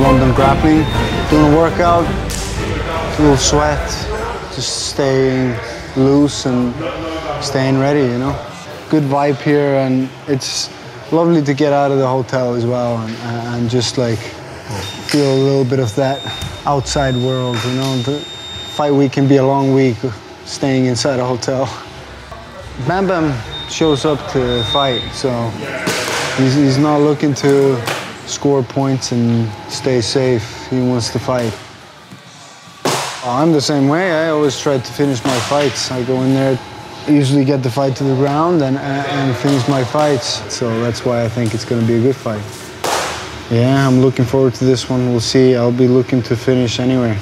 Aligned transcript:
London 0.00 0.34
grappling, 0.34 0.84
doing 1.30 1.52
a 1.52 1.56
workout, 1.56 2.04
a 2.06 3.22
little 3.22 3.36
sweat, 3.36 3.88
just 4.54 4.90
staying 4.90 5.56
loose 5.96 6.46
and 6.46 6.74
staying 7.42 7.78
ready, 7.78 8.00
you 8.00 8.18
know. 8.18 8.34
Good 8.90 9.04
vibe 9.04 9.40
here, 9.42 9.74
and 9.76 10.08
it's 10.26 10.70
lovely 11.12 11.42
to 11.42 11.54
get 11.54 11.72
out 11.72 11.90
of 11.90 11.98
the 11.98 12.06
hotel 12.06 12.54
as 12.54 12.64
well 12.66 12.98
and, 12.98 13.14
and 13.54 13.70
just 13.70 13.98
like 13.98 14.18
feel 14.18 15.32
a 15.32 15.40
little 15.42 15.64
bit 15.64 15.78
of 15.78 15.94
that 15.96 16.18
outside 16.66 17.14
world, 17.16 17.56
you 17.64 17.72
know. 17.74 17.96
The 17.98 18.18
fight 18.18 18.92
week 18.92 19.12
can 19.12 19.28
be 19.28 19.36
a 19.36 19.46
long 19.46 19.74
week 19.74 19.96
staying 20.44 20.86
inside 20.86 21.20
a 21.20 21.24
hotel. 21.24 21.66
Bam 22.88 23.06
Bam 23.06 23.32
shows 23.70 24.04
up 24.04 24.18
to 24.32 24.62
fight, 24.72 25.02
so 25.12 25.30
he's, 26.36 26.54
he's 26.54 26.78
not 26.78 26.98
looking 26.98 27.34
to 27.34 27.76
score 28.26 28.62
points 28.62 29.12
and 29.12 29.48
stay 29.70 30.00
safe. 30.00 30.66
He 30.68 30.80
wants 30.80 31.10
to 31.12 31.18
fight. 31.18 31.52
I'm 33.24 33.52
the 33.52 33.60
same 33.60 33.88
way. 33.88 34.12
I 34.12 34.28
always 34.28 34.60
try 34.60 34.78
to 34.78 34.92
finish 34.92 35.24
my 35.24 35.38
fights. 35.40 35.90
I 35.90 36.04
go 36.04 36.20
in 36.22 36.34
there, 36.34 36.58
usually 37.08 37.44
get 37.44 37.62
the 37.62 37.70
fight 37.70 37.96
to 37.96 38.04
the 38.04 38.14
ground 38.16 38.62
and, 38.62 38.76
and 38.76 39.36
finish 39.36 39.66
my 39.68 39.82
fights. 39.82 40.42
So 40.52 40.68
that's 40.82 41.04
why 41.04 41.24
I 41.24 41.28
think 41.28 41.54
it's 41.54 41.64
going 41.64 41.80
to 41.80 41.86
be 41.86 41.94
a 41.94 42.00
good 42.00 42.16
fight. 42.16 42.42
Yeah, 43.50 43.86
I'm 43.86 44.00
looking 44.00 44.24
forward 44.24 44.54
to 44.54 44.64
this 44.64 44.90
one. 44.90 45.10
We'll 45.10 45.20
see. 45.20 45.54
I'll 45.54 45.72
be 45.72 45.88
looking 45.88 46.22
to 46.22 46.36
finish 46.36 46.80
anyway. 46.80 47.18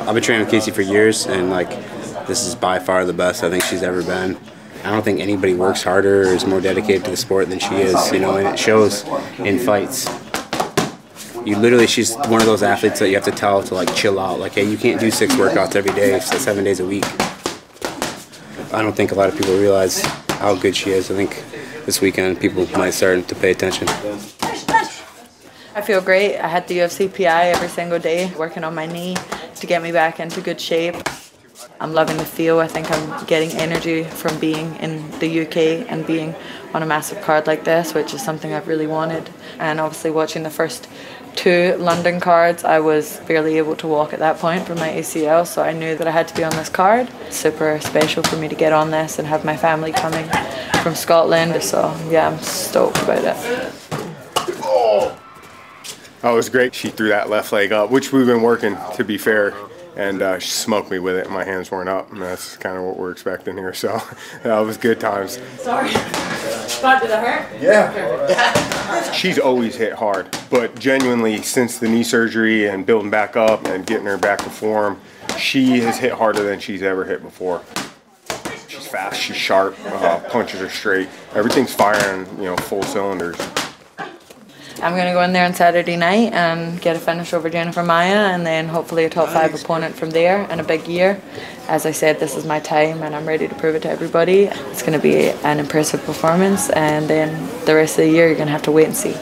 I've 0.00 0.14
been 0.14 0.22
training 0.22 0.44
with 0.44 0.50
Casey 0.52 0.70
for 0.70 0.82
years, 0.82 1.26
and 1.26 1.50
like, 1.50 1.68
this 2.26 2.46
is 2.46 2.54
by 2.54 2.78
far 2.78 3.04
the 3.04 3.12
best 3.12 3.42
I 3.42 3.50
think 3.50 3.64
she's 3.64 3.82
ever 3.82 4.02
been. 4.02 4.38
I 4.86 4.90
don't 4.90 5.04
think 5.04 5.18
anybody 5.18 5.52
works 5.52 5.82
harder 5.82 6.22
or 6.22 6.26
is 6.26 6.46
more 6.46 6.60
dedicated 6.60 7.04
to 7.06 7.10
the 7.10 7.16
sport 7.16 7.48
than 7.48 7.58
she 7.58 7.74
is, 7.74 8.12
you 8.12 8.20
know, 8.20 8.36
and 8.36 8.46
it 8.46 8.56
shows 8.56 9.04
in 9.38 9.58
fights. 9.58 10.08
You 11.44 11.56
literally, 11.58 11.88
she's 11.88 12.14
one 12.14 12.40
of 12.40 12.46
those 12.46 12.62
athletes 12.62 13.00
that 13.00 13.08
you 13.08 13.16
have 13.16 13.24
to 13.24 13.32
tell 13.32 13.64
to 13.64 13.74
like 13.74 13.92
chill 13.96 14.20
out. 14.20 14.38
Like, 14.38 14.52
hey, 14.52 14.62
you 14.62 14.76
can't 14.76 15.00
do 15.00 15.10
six 15.10 15.34
workouts 15.34 15.74
every 15.74 15.90
day, 15.92 16.20
seven 16.20 16.62
days 16.62 16.78
a 16.78 16.86
week. 16.86 17.04
I 18.72 18.80
don't 18.80 18.94
think 18.94 19.10
a 19.10 19.16
lot 19.16 19.28
of 19.28 19.36
people 19.36 19.58
realize 19.58 20.02
how 20.28 20.54
good 20.54 20.76
she 20.76 20.90
is. 20.90 21.10
I 21.10 21.14
think 21.14 21.42
this 21.84 22.00
weekend 22.00 22.38
people 22.40 22.64
might 22.78 22.90
start 22.90 23.26
to 23.26 23.34
pay 23.34 23.50
attention. 23.50 23.88
I 25.74 25.82
feel 25.84 26.00
great. 26.00 26.38
I 26.38 26.46
had 26.46 26.68
the 26.68 26.78
UFC 26.78 27.12
PI 27.12 27.48
every 27.48 27.68
single 27.68 27.98
day, 27.98 28.32
working 28.38 28.62
on 28.62 28.74
my 28.74 28.86
knee 28.86 29.16
to 29.56 29.66
get 29.66 29.82
me 29.82 29.90
back 29.90 30.20
into 30.20 30.40
good 30.40 30.60
shape. 30.60 30.94
I'm 31.80 31.92
loving 31.92 32.16
the 32.16 32.24
feel. 32.24 32.58
I 32.58 32.66
think 32.66 32.90
I'm 32.90 33.24
getting 33.26 33.50
energy 33.52 34.04
from 34.04 34.38
being 34.38 34.76
in 34.76 35.10
the 35.18 35.42
UK 35.42 35.90
and 35.90 36.06
being 36.06 36.34
on 36.74 36.82
a 36.82 36.86
massive 36.86 37.22
card 37.22 37.46
like 37.46 37.64
this, 37.64 37.94
which 37.94 38.14
is 38.14 38.22
something 38.22 38.52
I've 38.52 38.68
really 38.68 38.86
wanted. 38.86 39.30
And 39.58 39.80
obviously, 39.80 40.10
watching 40.10 40.42
the 40.42 40.50
first 40.50 40.88
two 41.34 41.76
London 41.78 42.18
cards, 42.18 42.64
I 42.64 42.80
was 42.80 43.20
barely 43.26 43.58
able 43.58 43.76
to 43.76 43.86
walk 43.86 44.12
at 44.12 44.18
that 44.20 44.38
point 44.38 44.66
from 44.66 44.78
my 44.78 44.88
ACL, 44.88 45.46
so 45.46 45.62
I 45.62 45.72
knew 45.72 45.94
that 45.96 46.06
I 46.06 46.10
had 46.10 46.28
to 46.28 46.34
be 46.34 46.42
on 46.42 46.50
this 46.52 46.68
card. 46.68 47.08
Super 47.30 47.78
special 47.80 48.22
for 48.22 48.36
me 48.36 48.48
to 48.48 48.54
get 48.54 48.72
on 48.72 48.90
this 48.90 49.18
and 49.18 49.28
have 49.28 49.44
my 49.44 49.56
family 49.56 49.92
coming 49.92 50.28
from 50.82 50.94
Scotland, 50.94 51.62
so 51.62 51.94
yeah, 52.08 52.28
I'm 52.28 52.38
stoked 52.38 53.02
about 53.02 53.24
it. 53.24 53.72
Oh, 56.22 56.32
it 56.32 56.34
was 56.34 56.48
great. 56.48 56.74
She 56.74 56.88
threw 56.88 57.08
that 57.10 57.28
left 57.28 57.52
leg 57.52 57.72
up, 57.72 57.90
which 57.90 58.12
we've 58.12 58.26
been 58.26 58.42
working, 58.42 58.76
to 58.94 59.04
be 59.04 59.18
fair, 59.18 59.54
and 59.96 60.22
uh, 60.22 60.38
she 60.38 60.50
smoked 60.50 60.90
me 60.90 60.98
with 60.98 61.16
it. 61.16 61.30
My 61.30 61.44
hands 61.44 61.70
weren't 61.70 61.88
up, 61.88 62.12
and 62.12 62.20
that's 62.20 62.56
kind 62.56 62.76
of 62.76 62.84
what 62.84 62.98
we're 62.98 63.10
expecting 63.10 63.56
here. 63.56 63.74
So 63.74 64.00
that 64.42 64.58
was 64.60 64.76
good 64.76 65.00
times. 65.00 65.38
Sorry. 65.58 65.90
God, 66.82 67.00
did 67.00 67.10
that 67.10 67.26
hurt? 67.26 67.62
Yeah. 67.62 69.12
She's 69.12 69.38
always 69.38 69.74
hit 69.76 69.94
hard, 69.94 70.36
but 70.50 70.78
genuinely, 70.78 71.42
since 71.42 71.78
the 71.78 71.88
knee 71.88 72.04
surgery 72.04 72.68
and 72.68 72.84
building 72.84 73.10
back 73.10 73.36
up 73.36 73.66
and 73.66 73.86
getting 73.86 74.06
her 74.06 74.18
back 74.18 74.38
to 74.40 74.50
form, 74.50 75.00
she 75.38 75.80
has 75.80 75.98
hit 75.98 76.12
harder 76.12 76.42
than 76.42 76.60
she's 76.60 76.82
ever 76.82 77.04
hit 77.04 77.22
before. 77.22 77.62
She's 78.68 78.86
fast, 78.86 79.20
she's 79.20 79.36
sharp, 79.36 79.76
uh, 79.86 80.20
punches 80.28 80.60
are 80.60 80.68
straight. 80.68 81.08
Everything's 81.34 81.74
firing, 81.74 82.26
you 82.38 82.44
know, 82.44 82.56
full 82.56 82.82
cylinders. 82.82 83.36
I'm 84.82 84.92
going 84.92 85.06
to 85.06 85.12
go 85.12 85.22
in 85.22 85.32
there 85.32 85.46
on 85.46 85.54
Saturday 85.54 85.96
night 85.96 86.34
and 86.34 86.78
get 86.82 86.96
a 86.96 86.98
finish 86.98 87.32
over 87.32 87.48
Jennifer 87.48 87.82
Maia 87.82 88.34
and 88.34 88.46
then 88.46 88.68
hopefully 88.68 89.06
a 89.06 89.10
top 89.10 89.30
five 89.30 89.54
opponent 89.54 89.94
from 89.94 90.10
there 90.10 90.42
in 90.50 90.60
a 90.60 90.64
big 90.64 90.86
year. 90.86 91.18
As 91.66 91.86
I 91.86 91.92
said, 91.92 92.20
this 92.20 92.36
is 92.36 92.44
my 92.44 92.60
time 92.60 93.02
and 93.02 93.16
I'm 93.16 93.26
ready 93.26 93.48
to 93.48 93.54
prove 93.54 93.74
it 93.74 93.82
to 93.82 93.90
everybody. 93.90 94.44
It's 94.44 94.82
going 94.82 94.92
to 94.92 94.98
be 94.98 95.30
an 95.30 95.60
impressive 95.60 96.04
performance 96.04 96.68
and 96.70 97.08
then 97.08 97.48
the 97.64 97.74
rest 97.74 97.98
of 97.98 98.04
the 98.04 98.10
year 98.10 98.26
you're 98.26 98.36
going 98.36 98.48
to 98.48 98.52
have 98.52 98.62
to 98.64 98.70
wait 98.70 98.86
and 98.86 98.96
see. 98.96 99.14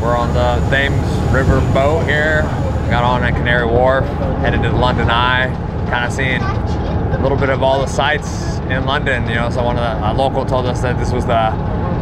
We're 0.00 0.16
on 0.16 0.32
the 0.32 0.64
Thames 0.70 1.02
River 1.32 1.60
boat 1.74 2.04
here. 2.04 2.42
Got 2.88 3.02
on 3.02 3.24
at 3.24 3.34
Canary 3.34 3.66
Wharf, 3.66 4.06
headed 4.42 4.62
to 4.62 4.70
the 4.70 4.76
London 4.76 5.10
Eye, 5.10 5.48
kind 5.90 6.04
of 6.04 6.12
seeing 6.12 6.40
a 6.40 7.18
little 7.20 7.36
bit 7.36 7.50
of 7.50 7.64
all 7.64 7.80
the 7.80 7.88
sights 7.88 8.58
in 8.70 8.86
London. 8.86 9.28
You 9.28 9.34
know, 9.34 9.50
so 9.50 9.64
one 9.64 9.76
of 9.76 9.82
the 9.82 10.10
a 10.10 10.14
local 10.14 10.46
told 10.46 10.66
us 10.66 10.82
that 10.82 10.98
this 10.98 11.12
was 11.12 11.26
the 11.26 11.50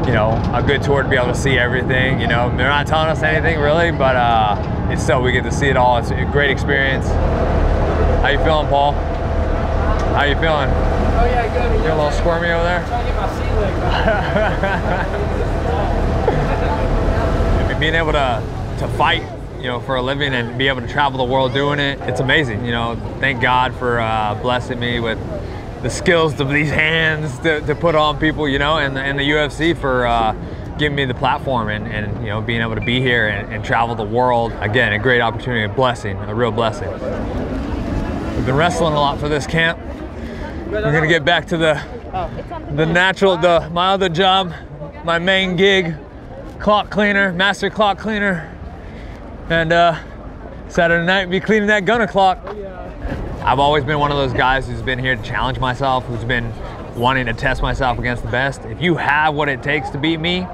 you 0.09 0.15
know, 0.15 0.31
a 0.55 0.63
good 0.63 0.83
tour 0.83 1.03
to 1.03 1.09
be 1.09 1.17
able 1.17 1.27
to 1.27 1.35
see 1.35 1.59
everything. 1.59 2.19
You 2.19 2.29
know, 2.29 2.49
they're 2.57 2.71
not 2.71 2.87
telling 2.87 3.09
us 3.09 3.23
anything 3.23 3.61
really, 3.61 3.91
but 3.91 4.17
uh, 4.17 4.89
it's 4.91 5.03
still 5.03 5.21
we 5.21 5.33
get 5.33 5.45
to 5.45 5.53
see 5.53 5.67
it 5.67 5.77
all. 5.77 5.99
It's 5.99 6.11
a 6.11 6.25
great 6.33 6.51
experience. 6.51 7.07
How 7.09 8.29
you 8.29 8.39
feeling, 8.39 8.69
Paul? 8.69 8.93
How 8.93 10.25
you 10.25 10.35
feeling? 10.37 10.71
Oh 10.71 11.27
yeah, 11.27 11.47
good. 11.53 11.85
You 11.85 11.93
a 11.93 11.95
little 11.95 12.11
squirmy 12.11 12.49
over 12.49 12.65
there? 12.65 12.87
Trying 12.87 13.05
to 13.05 13.13
get 13.13 13.21
my 13.21 13.29
sea 13.37 13.53
leg 17.69 17.79
Being 17.79 17.95
able 17.95 18.13
to 18.13 18.43
to 18.79 18.89
fight, 18.97 19.23
you 19.59 19.67
know, 19.67 19.79
for 19.79 19.97
a 19.97 20.03
living 20.03 20.33
and 20.33 20.57
be 20.57 20.69
able 20.69 20.81
to 20.81 20.89
travel 20.89 21.19
the 21.19 21.31
world 21.31 21.53
doing 21.53 21.79
it, 21.79 22.01
it's 22.03 22.21
amazing. 22.21 22.65
You 22.65 22.73
know, 22.73 22.97
thank 23.21 23.43
God 23.43 23.75
for 23.75 24.01
uh, 24.01 24.35
blessing 24.37 24.81
me 24.81 25.01
with 25.01 25.19
the 25.83 25.91
skills 25.91 26.39
of 26.41 26.49
these 26.49 26.71
hands 26.71 27.39
to, 27.41 27.61
to 27.61 27.75
put 27.75 27.95
on 27.95 28.19
people, 28.19 28.49
you 28.49 28.59
know, 28.59 28.79
and, 28.79 28.99
and 28.99 29.19
the 29.19 29.23
UFC 29.23 29.77
for 29.77 30.07
uh, 30.07 30.33
giving 30.79 30.97
me 30.97 31.05
the 31.05 31.15
platform 31.15 31.69
and, 31.69 31.87
and, 31.87 32.23
you 32.23 32.31
know, 32.31 32.41
being 32.41 32.61
able 32.61 32.75
to 32.75 32.81
be 32.81 33.01
here 33.01 33.29
and, 33.29 33.53
and 33.53 33.65
travel 33.65 33.95
the 33.95 34.03
world. 34.03 34.53
Again, 34.61 34.93
a 34.93 34.99
great 34.99 35.21
opportunity, 35.21 35.63
a 35.65 35.69
blessing, 35.69 36.17
a 36.17 36.35
real 36.35 36.51
blessing. 36.51 36.91
We've 36.91 38.47
been 38.47 38.57
wrestling 38.57 38.95
a 38.95 39.01
lot 39.01 39.19
for 39.19 39.29
this 39.29 39.47
camp. 39.47 39.79
We're 40.69 40.83
gonna 40.83 41.07
get 41.07 41.25
back 41.25 41.47
to 41.47 41.57
the 41.57 41.83
the 42.75 42.85
natural, 42.85 43.37
the 43.37 43.69
my 43.73 43.93
other 43.93 44.09
job, 44.09 44.53
my 45.05 45.19
main 45.19 45.57
gig, 45.57 45.95
clock 46.59 46.91
cleaner, 46.91 47.33
master 47.33 47.71
clock 47.71 47.99
cleaner, 47.99 48.55
and 49.49 49.73
uh, 49.73 49.99
Saturday 50.69 51.07
night 51.07 51.31
be 51.31 51.41
cleaning 51.41 51.69
that 51.69 51.85
Gunnar 51.85 52.07
clock. 52.07 52.39
I've 53.49 53.61
always 53.61 53.83
been 53.83 53.99
one 53.99 54.11
of 54.11 54.19
those 54.19 54.35
guys 54.35 54.67
who's 54.67 54.83
been 54.83 54.99
here 54.99 55.17
to 55.17 55.23
challenge 55.23 55.59
myself, 55.59 56.05
who's 56.05 56.23
been 56.23 56.53
wanting 56.95 57.25
to 57.25 57.33
test 57.33 57.63
myself 57.63 57.99
against 57.99 58.23
the 58.23 58.29
best. 58.29 58.61
If 58.67 58.83
you 58.83 58.95
have 58.97 59.35
what 59.35 59.49
it 59.49 59.63
takes 59.63 59.89
to 59.89 59.99
beat 59.99 60.21
me, 60.21 60.47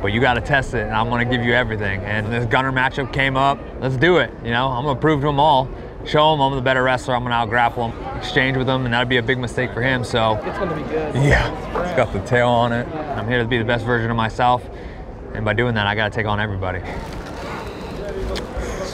but 0.00 0.06
you 0.06 0.18
got 0.18 0.32
to 0.34 0.40
test 0.40 0.72
it, 0.72 0.84
and 0.86 0.94
I'm 0.94 1.10
going 1.10 1.28
to 1.28 1.36
give 1.36 1.44
you 1.44 1.52
everything. 1.52 2.00
And 2.00 2.32
this 2.32 2.46
Gunnar 2.46 2.72
matchup 2.72 3.12
came 3.12 3.36
up. 3.36 3.58
Let's 3.82 3.98
do 3.98 4.16
it. 4.16 4.32
You 4.42 4.52
know, 4.52 4.68
I'm 4.68 4.84
going 4.84 4.96
to 4.96 5.00
prove 5.02 5.20
to 5.20 5.26
them 5.26 5.38
all, 5.38 5.68
show 6.06 6.30
them 6.30 6.40
I'm 6.40 6.54
the 6.54 6.62
better 6.62 6.82
wrestler. 6.82 7.14
I'm 7.14 7.24
going 7.24 7.32
to 7.32 7.36
out 7.36 7.50
grapple 7.50 7.90
them, 7.90 8.16
exchange 8.16 8.56
with 8.56 8.68
them, 8.68 8.86
and 8.86 8.94
that'd 8.94 9.10
be 9.10 9.18
a 9.18 9.22
big 9.22 9.36
mistake 9.36 9.74
for 9.74 9.82
him. 9.82 10.02
So 10.02 10.36
It's 10.46 10.56
going 10.56 10.70
to 10.70 10.76
be 10.76 10.84
good. 10.84 11.14
yeah, 11.14 11.84
it's 11.84 11.94
got 11.94 12.14
the 12.14 12.20
tail 12.20 12.48
on 12.48 12.72
it. 12.72 12.88
I'm 12.88 13.28
here 13.28 13.42
to 13.42 13.44
be 13.44 13.58
the 13.58 13.66
best 13.66 13.84
version 13.84 14.10
of 14.10 14.16
myself, 14.16 14.66
and 15.34 15.44
by 15.44 15.52
doing 15.52 15.74
that, 15.74 15.86
I 15.86 15.94
got 15.94 16.10
to 16.10 16.16
take 16.16 16.24
on 16.24 16.40
everybody. 16.40 16.80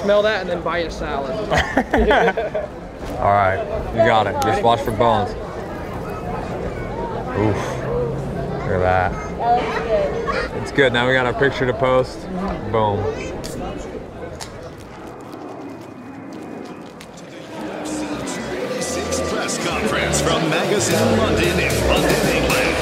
Smell 0.03 0.21
that 0.23 0.41
and 0.41 0.51
then 0.51 0.63
buy 0.63 0.79
a 0.79 0.91
salad. 0.91 2.71
All 3.19 3.33
right, 3.33 3.59
you 3.93 3.99
got 3.99 4.27
it. 4.27 4.41
Just 4.43 4.63
watch 4.63 4.81
for 4.81 4.91
bones. 4.91 5.31
Oof. 7.39 7.57
Look 8.65 8.73
at 8.73 8.79
that. 8.79 10.57
It's 10.63 10.73
good. 10.73 10.93
Now 10.93 11.07
we 11.07 11.15
got 11.15 11.27
our 11.27 11.35
picture 11.35 11.67
to 11.67 11.75
post. 11.75 12.29
Boom. 12.71 12.99
press 19.45 19.59
conference 19.67 20.21
from 20.21 20.49
Magazine 20.49 21.19
London 21.19 21.59
in 21.59 21.89
London, 21.89 22.27
England. 22.35 22.77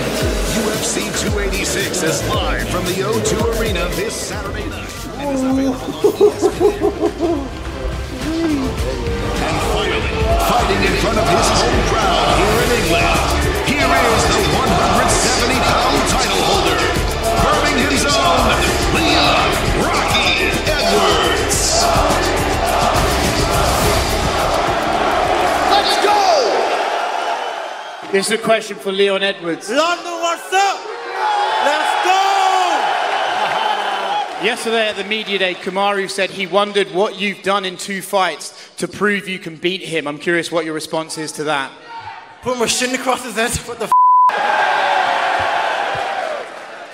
UFC 0.62 1.10
286 1.30 2.02
is 2.02 2.28
live 2.28 2.68
from 2.68 2.84
the 2.84 3.02
O2 3.02 3.60
Arena 3.60 3.88
this 3.96 4.14
Saturday 4.14 4.68
night. 4.68 4.88
Fighting 10.48 10.82
in 10.82 10.94
front 10.98 11.18
of 11.18 11.26
his 11.28 11.48
home 11.54 11.82
crowd 11.86 12.34
here 12.38 12.58
in 12.64 12.70
England, 12.82 13.06
here 13.68 13.86
is 13.86 14.24
the 14.32 14.40
170-pound 14.58 15.98
title 16.10 16.42
holder, 16.50 16.80
Birmingham's 17.42 18.04
own 18.10 18.46
Leon 18.96 19.48
Rocky 19.86 20.50
Edwards. 20.66 21.58
Let's 25.70 25.94
go! 26.02 26.18
This 28.10 28.26
is 28.26 28.32
a 28.32 28.38
question 28.38 28.76
for 28.76 28.90
Leon 28.92 29.22
Edwards. 29.22 29.70
London, 29.70 30.12
what's 30.20 30.52
up? 30.52 30.71
Yesterday 34.42 34.88
at 34.88 34.96
the 34.96 35.04
media 35.04 35.38
day, 35.38 35.54
Kamaru 35.54 36.10
said 36.10 36.28
he 36.28 36.48
wondered 36.48 36.90
what 36.90 37.16
you've 37.16 37.42
done 37.44 37.64
in 37.64 37.76
two 37.76 38.02
fights 38.02 38.72
to 38.78 38.88
prove 38.88 39.28
you 39.28 39.38
can 39.38 39.54
beat 39.54 39.82
him. 39.82 40.08
I'm 40.08 40.18
curious 40.18 40.50
what 40.50 40.64
your 40.64 40.74
response 40.74 41.16
is 41.16 41.30
to 41.32 41.44
that. 41.44 41.70
Put 42.42 42.58
my 42.58 42.66
shin 42.66 42.92
across 42.92 43.22
his 43.22 43.36
head. 43.36 43.52
What 43.68 43.78
the 43.78 43.84
f? 43.84 43.92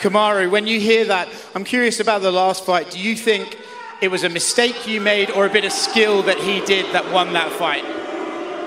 Kamaru, 0.03 0.51
when 0.51 0.67
you 0.67 0.79
hear 0.79 1.07
that, 1.07 1.27
I'm 1.55 1.65
curious 1.65 2.01
about 2.01 2.21
the 2.21 2.31
last 2.31 2.67
fight. 2.67 2.91
Do 2.91 2.99
you 2.99 3.17
think 3.17 3.59
it 4.03 4.09
was 4.09 4.25
a 4.25 4.29
mistake 4.29 4.87
you 4.87 5.01
made 5.01 5.31
or 5.31 5.47
a 5.47 5.51
bit 5.51 5.65
of 5.65 5.73
skill 5.73 6.23
that 6.25 6.37
he 6.37 6.61
did 6.67 6.93
that 6.93 7.11
won 7.11 7.33
that 7.33 7.51
fight? 7.53 7.83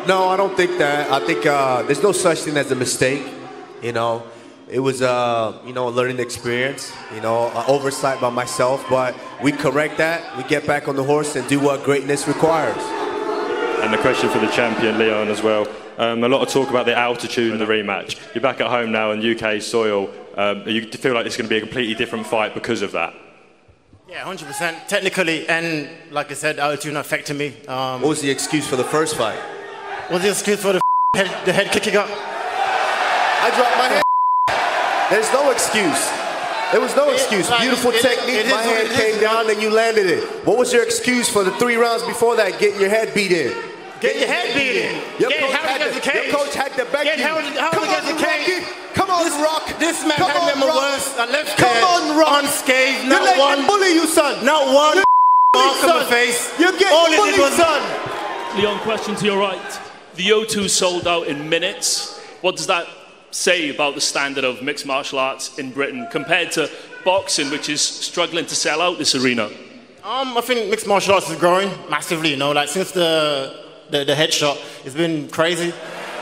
No, 0.08 0.28
I 0.30 0.36
don't 0.36 0.58
think 0.58 0.80
that. 0.80 1.12
I 1.12 1.24
think 1.24 1.46
uh, 1.46 1.84
there's 1.84 2.02
no 2.02 2.14
such 2.14 2.40
thing 2.40 2.58
as 2.58 2.72
a 2.72 2.76
mistake. 2.76 3.32
You 3.84 3.92
know, 3.92 4.24
it 4.72 4.80
was 4.80 5.02
uh, 5.02 5.62
you 5.66 5.74
know 5.74 5.90
a 5.90 5.92
learning 5.92 6.20
experience. 6.20 6.92
You 7.14 7.22
know, 7.22 7.50
an 7.50 7.66
oversight 7.68 8.22
by 8.22 8.30
myself, 8.30 8.86
but 8.90 9.16
we 9.44 9.52
correct 9.52 9.98
that. 9.98 10.38
We 10.38 10.44
get 10.44 10.66
back 10.66 10.88
on 10.88 10.96
the 10.96 11.04
horse 11.04 11.36
and 11.36 11.48
do 11.48 11.60
what 11.60 11.84
greatness 11.84 12.28
requires. 12.28 12.82
And 13.84 13.92
the 13.94 13.98
question 13.98 14.30
for 14.30 14.40
the 14.40 14.50
champion, 14.52 14.98
Leon, 14.98 15.28
as 15.28 15.42
well. 15.44 15.68
Um, 15.98 16.24
a 16.24 16.30
lot 16.30 16.42
of 16.42 16.50
talk 16.50 16.70
about 16.70 16.86
the 16.86 16.96
altitude 16.98 17.52
in 17.52 17.60
the 17.60 17.66
rematch. 17.66 18.18
You're 18.34 18.42
back 18.42 18.62
at 18.62 18.68
home 18.68 18.92
now 18.92 19.12
on 19.12 19.20
UK 19.20 19.62
soil. 19.62 20.10
Um, 20.36 20.64
you 20.68 20.84
feel 20.88 21.14
like 21.14 21.26
it's 21.26 21.36
going 21.36 21.48
to 21.48 21.50
be 21.50 21.58
a 21.58 21.62
completely 21.62 21.94
different 21.96 22.26
fight 22.26 22.54
because 22.54 22.82
of 22.82 22.92
that? 22.94 23.14
Yeah, 24.08 24.24
100%. 24.24 24.88
Technically, 24.88 25.48
and 25.48 25.90
like 26.12 26.32
I 26.32 26.36
said, 26.36 26.60
altitude 26.60 26.94
not 26.94 27.06
affecting 27.06 27.38
me. 27.38 27.48
Um, 27.68 28.02
What 28.02 28.10
was 28.10 28.22
the 28.22 28.30
excuse 28.30 28.68
for 28.68 28.76
the 28.78 28.84
first 28.84 29.16
fight? 29.16 29.40
What 30.10 30.16
was 30.16 30.24
the 30.24 30.30
excuse 30.30 30.62
for 30.62 30.74
the 30.74 30.82
f- 31.16 31.28
head, 31.28 31.46
the 31.46 31.54
head 31.54 31.72
kicking 31.72 31.96
up? 31.98 32.08
I 32.10 33.52
dropped 33.56 33.78
my 33.78 33.88
hand. 33.88 34.04
There's 35.12 35.32
no 35.34 35.52
excuse. 35.52 36.02
There 36.72 36.80
was 36.80 36.96
no 36.96 37.10
excuse. 37.12 37.50
like, 37.50 37.62
Beautiful 37.62 37.92
it- 37.92 38.02
technique. 38.02 38.36
it 38.38 38.46
is 38.48 38.52
my 38.52 38.62
hand 38.64 38.90
came 38.92 39.20
down 39.20 39.50
and 39.50 39.62
you 39.62 39.70
landed 39.70 40.08
it. 40.08 40.24
What 40.46 40.58
was 40.58 40.72
your 40.72 40.84
excuse 40.84 41.28
for 41.28 41.44
the 41.44 41.52
three 41.60 41.76
rounds 41.76 42.04
before 42.04 42.38
that? 42.38 42.60
Getting 42.60 42.80
your 42.80 42.90
head 42.90 43.14
beat 43.14 43.32
in. 43.34 43.52
Get 44.00 44.16
your 44.18 44.28
head 44.28 44.56
beat 44.56 44.78
in. 44.82 44.96
Your 45.20 45.30
Get 45.30 45.42
coach, 45.42 45.52
had 45.52 45.78
to, 46.02 46.14
your 46.24 46.34
coach 46.34 46.54
had 46.56 46.74
to 46.78 46.86
back 46.86 47.04
Get 47.04 47.18
you. 47.20 47.24
held- 47.26 47.44
held 47.44 47.74
Come 47.74 47.84
against 47.84 48.08
on, 48.10 48.16
the 48.18 48.24
cage. 48.24 48.48
Rocky. 48.64 48.66
Come 48.96 49.10
on, 49.12 49.24
This- 49.26 49.36
Rock. 49.44 49.80
This 49.80 50.02
man 50.04 50.18
Come 50.18 50.32
had 50.32 50.54
on, 50.54 50.60
me 50.60 50.66
Rock. 50.66 50.76
worse. 50.76 51.10
I 51.20 51.26
left 51.26 51.58
Come 51.58 51.74
there 51.74 51.86
on, 51.86 52.18
Rock. 52.18 52.44
unscathed. 52.44 53.04
You 53.04 53.10
Not 53.10 53.24
let 53.24 53.38
one. 53.38 53.60
him 53.60 53.68
bully 53.68 53.94
you, 53.94 54.08
son. 54.08 54.46
Not 54.46 54.66
one 54.74 54.96
You're 54.98 55.04
mark 55.66 55.84
on 55.84 55.90
my 55.90 56.00
son. 56.00 56.06
face. 56.08 56.50
You're 56.58 56.72
getting 56.72 56.88
All 56.98 57.06
it 57.12 57.16
bullied, 57.18 57.36
did 57.36 57.42
was 57.42 57.54
son. 57.54 57.82
Leon, 58.58 58.80
question 58.80 59.16
to 59.18 59.26
your 59.26 59.38
right. 59.38 59.80
The 60.16 60.30
O2 60.32 60.68
sold 60.70 61.06
out 61.08 61.28
in 61.28 61.48
minutes. 61.50 62.18
What 62.42 62.56
does 62.56 62.68
that 62.68 62.88
say 63.32 63.74
about 63.74 63.96
the 63.96 64.02
standard 64.02 64.44
of 64.44 64.62
mixed 64.62 64.86
martial 64.86 65.20
arts 65.20 65.58
in 65.58 65.72
Britain 65.72 66.08
compared 66.12 66.52
to 66.52 66.70
boxing, 67.04 67.50
which 67.50 67.70
is 67.70 67.82
struggling 67.82 68.46
to 68.46 68.56
sell 68.56 68.82
out 68.82 68.98
this 68.98 69.16
arena? 69.16 69.46
Um, 70.04 70.38
I 70.38 70.42
think 70.42 70.70
mixed 70.70 70.88
martial 70.88 71.14
arts 71.14 71.30
is 71.30 71.40
growing 71.40 71.70
massively. 71.90 72.32
You 72.32 72.38
know, 72.38 72.52
like 72.52 72.70
since 72.70 72.92
the 72.92 73.66
the, 73.90 74.04
the 74.06 74.14
headshot, 74.14 74.58
it's 74.86 74.96
been 74.96 75.28
crazy. 75.30 75.72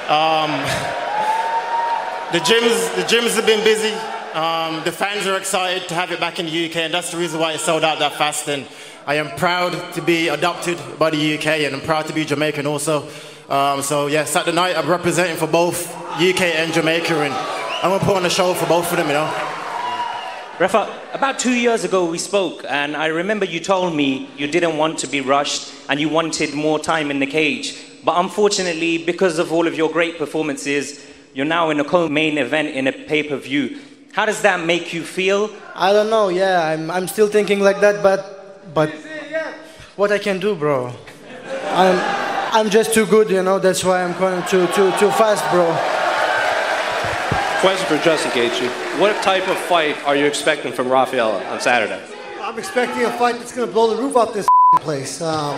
Um, 0.08 0.52
the 2.32 2.40
gyms 2.40 2.96
the 2.96 3.04
gyms 3.04 3.36
have 3.36 3.46
been 3.46 3.64
busy. 3.64 3.94
Um, 4.34 4.84
the 4.84 4.92
fans 4.92 5.26
are 5.26 5.38
excited 5.38 5.88
to 5.90 5.96
have 5.96 6.12
it 6.12 6.20
back 6.20 6.40
in 6.40 6.46
the 6.46 6.70
UK, 6.70 6.78
and 6.78 6.94
that's 6.94 7.12
the 7.12 7.18
reason 7.18 7.40
why 7.40 7.54
it 7.54 7.60
sold 7.60 7.84
out 7.84 8.00
that 8.00 8.14
fast. 8.14 8.48
And 8.48 8.68
I 9.08 9.16
am 9.16 9.36
proud 9.38 9.94
to 9.94 10.02
be 10.02 10.28
adopted 10.28 10.78
by 11.00 11.10
the 11.10 11.38
UK, 11.38 11.48
and 11.66 11.76
I'm 11.76 11.82
proud 11.82 12.06
to 12.08 12.14
be 12.14 12.26
Jamaican 12.26 12.68
also. 12.68 13.10
Um, 13.50 13.82
so 13.82 14.06
yeah, 14.06 14.26
Saturday 14.26 14.56
night 14.56 14.78
I'm 14.78 14.88
representing 14.88 15.36
for 15.36 15.48
both 15.48 15.92
UK 16.22 16.42
and 16.42 16.72
Jamaica, 16.72 17.16
and 17.16 17.34
I'm 17.34 17.90
gonna 17.90 18.06
put 18.06 18.16
on 18.16 18.24
a 18.24 18.30
show 18.30 18.54
for 18.54 18.68
both 18.68 18.92
of 18.92 18.98
them. 18.98 19.08
You 19.08 19.14
know. 19.14 19.26
Rafa, 20.60 20.96
about 21.14 21.40
two 21.40 21.54
years 21.54 21.84
ago 21.84 22.06
we 22.06 22.20
spoke, 22.20 22.64
and 22.70 22.96
I 22.96 23.08
remember 23.08 23.46
you 23.46 23.60
told 23.60 23.96
me 23.96 24.30
you 24.38 24.46
didn't 24.46 24.78
want 24.78 25.00
to 25.00 25.08
be 25.08 25.22
rushed 25.22 25.74
and 25.90 26.00
you 26.00 26.10
wanted 26.10 26.54
more 26.54 26.78
time 26.78 27.10
in 27.10 27.18
the 27.18 27.26
cage. 27.26 27.76
But 28.06 28.20
unfortunately, 28.20 29.04
because 29.04 29.40
of 29.40 29.52
all 29.52 29.66
of 29.66 29.74
your 29.74 29.90
great 29.90 30.20
performances, 30.20 31.04
you're 31.34 31.48
now 31.48 31.72
in 31.72 31.80
a 31.80 31.84
co-main 31.84 32.38
event 32.38 32.68
in 32.76 32.86
a 32.86 32.92
pay-per-view. 32.92 33.80
How 34.14 34.28
does 34.28 34.44
that 34.44 34.64
make 34.64 34.94
you 34.94 35.02
feel? 35.02 35.50
I 35.74 35.92
don't 35.92 36.12
know. 36.12 36.30
Yeah, 36.30 36.64
I'm, 36.64 36.92
I'm 36.92 37.08
still 37.08 37.28
thinking 37.28 37.62
like 37.62 37.80
that, 37.80 38.04
but 38.04 38.76
but 38.76 38.92
what 39.96 40.12
I 40.12 40.20
can 40.20 40.40
do, 40.40 40.56
bro? 40.56 40.94
I'm 41.72 42.19
I'm 42.52 42.70
just 42.70 42.94
too 42.94 43.06
good, 43.06 43.30
you 43.30 43.44
know. 43.44 43.60
That's 43.60 43.84
why 43.84 44.04
I'm 44.04 44.18
going 44.18 44.42
too 44.48 44.66
too 44.68 44.92
too 44.98 45.12
fast, 45.12 45.44
bro. 45.52 45.66
Question 47.62 47.86
for 47.88 48.04
Justin 48.04 48.32
Gaethje. 48.32 49.00
What 49.00 49.22
type 49.22 49.48
of 49.48 49.58
fight 49.58 50.02
are 50.06 50.16
you 50.16 50.26
expecting 50.26 50.72
from 50.72 50.90
Rafael 50.90 51.32
on 51.32 51.60
Saturday? 51.60 52.02
I'm 52.42 52.58
expecting 52.58 53.04
a 53.06 53.12
fight 53.12 53.36
that's 53.36 53.54
going 53.54 53.68
to 53.68 53.74
blow 53.74 53.94
the 53.96 54.02
roof 54.02 54.16
off 54.16 54.34
this 54.34 54.48
place. 54.78 55.22
Um, 55.22 55.58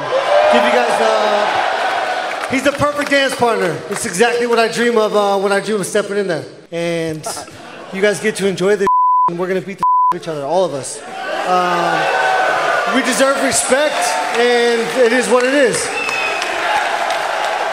give 0.52 0.64
you 0.64 0.72
guys. 0.72 0.90
Uh, 1.00 2.50
he's 2.50 2.64
the 2.64 2.72
perfect 2.72 3.12
dance 3.12 3.36
partner. 3.36 3.80
It's 3.90 4.06
exactly 4.06 4.48
what 4.48 4.60
I 4.60 4.72
dream 4.72 4.98
of 4.98 5.16
uh, 5.16 5.40
when 5.40 5.52
I 5.52 5.60
dream 5.60 5.80
of 5.80 5.86
stepping 5.86 6.18
in 6.18 6.28
there. 6.28 6.46
And 6.72 7.26
you 7.94 8.02
guys 8.02 8.20
get 8.20 8.36
to 8.38 8.48
enjoy 8.48 8.76
this. 8.76 8.88
And 9.30 9.40
we're 9.40 9.48
going 9.48 9.62
to 9.62 9.66
beat 9.66 9.78
the 9.78 9.84
of 10.18 10.22
each 10.24 10.28
other, 10.28 10.44
all 10.44 10.66
of 10.66 10.74
us. 10.74 11.00
Um, 11.48 12.96
we 12.96 13.04
deserve 13.04 13.42
respect, 13.44 13.96
and 14.36 14.82
it 15.00 15.14
is 15.14 15.30
what 15.30 15.44
it 15.46 15.54
is. 15.54 15.78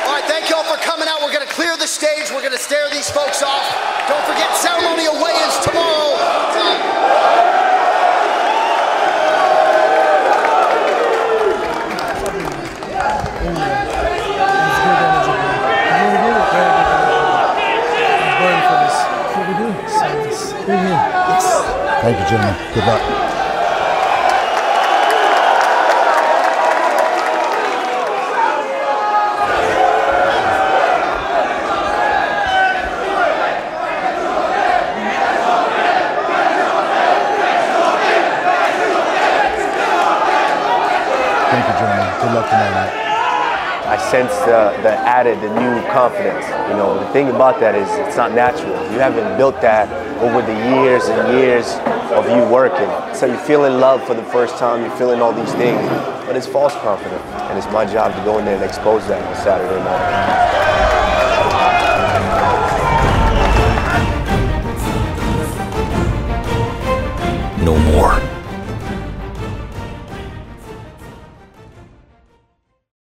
All 0.06 0.12
right, 0.14 0.24
thank 0.28 0.48
you 0.48 0.54
all 0.54 0.62
for 0.62 0.76
coming 0.84 1.08
out. 1.08 1.20
We're 1.22 1.32
going 1.32 1.46
to 1.46 1.52
clear 1.52 1.76
the 1.76 1.77
stage. 1.88 2.30
We're 2.30 2.40
going 2.40 2.52
to 2.52 2.58
stare 2.58 2.90
these 2.90 3.10
folks 3.10 3.42
off. 3.42 3.64
Don't 4.08 4.24
forget 4.24 4.54
ceremonial 4.56 5.14
weigh-ins 5.14 5.58
tomorrow. 5.64 6.16
Thank 22.00 22.20
you, 22.20 22.26
gentlemen. 22.28 22.74
Good 22.74 22.84
luck. 22.84 23.17
Thank 41.48 41.64
you, 41.64 41.72
gentlemen. 41.80 42.04
Good 42.20 42.34
luck 42.34 42.44
tomorrow 42.50 42.70
night. 42.72 42.92
I 43.88 43.96
sense 44.10 44.36
the, 44.40 44.76
the 44.82 44.92
added, 44.92 45.40
the 45.40 45.48
new 45.48 45.80
confidence. 45.88 46.44
You 46.68 46.76
know, 46.76 46.98
the 47.02 47.08
thing 47.10 47.30
about 47.30 47.58
that 47.60 47.74
is 47.74 47.88
it's 48.06 48.18
not 48.18 48.32
natural. 48.32 48.74
You 48.92 48.98
haven't 48.98 49.38
built 49.38 49.62
that 49.62 49.88
over 50.20 50.42
the 50.42 50.52
years 50.52 51.08
and 51.08 51.32
years 51.38 51.76
of 52.12 52.28
you 52.28 52.44
working. 52.52 52.90
So 53.14 53.24
you 53.24 53.38
feel 53.38 53.64
in 53.64 53.80
love 53.80 54.04
for 54.06 54.12
the 54.12 54.24
first 54.24 54.58
time, 54.58 54.82
you're 54.82 54.94
feeling 54.98 55.22
all 55.22 55.32
these 55.32 55.54
things, 55.54 55.80
but 56.26 56.36
it's 56.36 56.46
false 56.46 56.74
confidence. 56.84 57.22
And 57.48 57.56
it's 57.56 57.72
my 57.72 57.86
job 57.86 58.14
to 58.14 58.20
go 58.24 58.38
in 58.38 58.44
there 58.44 58.56
and 58.56 58.64
expose 58.64 59.06
that 59.08 59.24
on 59.24 59.34
Saturday 59.34 59.82
night. 59.82 60.36
No 67.64 67.74
more. 67.92 68.27